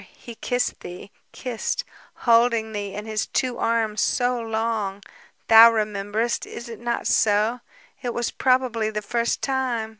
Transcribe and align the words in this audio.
he 0.17 0.33
kissed 0.33 0.79
thee... 0.79 1.11
kissed... 1.31 1.83
holding 2.15 2.71
thee 2.71 2.91
in 2.95 3.05
his 3.05 3.27
two 3.27 3.59
arms... 3.59 4.01
so 4.01 4.39
long. 4.41 5.03
Thou 5.47 5.71
rememberest, 5.71 6.47
is 6.47 6.67
it 6.67 6.79
not 6.79 7.05
so? 7.05 7.59
It 8.01 8.11
was 8.11 8.31
probably 8.31 8.89
the 8.89 9.03
first 9.03 9.43
time 9.43 9.89